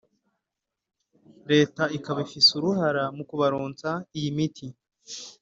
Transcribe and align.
leta 1.51 1.83
ikaba 1.97 2.19
ifise 2.25 2.49
uruhara 2.57 3.03
mu 3.15 3.23
kubaronsa 3.29 3.89
iyo 4.17 4.29
miti 4.37 4.67